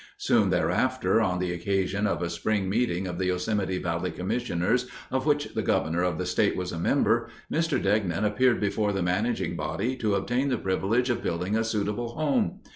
[0.17, 5.27] Soon thereafter, on the occasion of a spring meeting of the Yosemite Valley Commissioners, of
[5.27, 7.79] which the governor of the state was a member, Mr.
[7.79, 12.61] Degnan appeared before the managing body to obtain the privilege of building a suitable home.